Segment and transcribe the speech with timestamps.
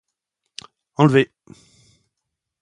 [0.97, 1.31] Enlevée!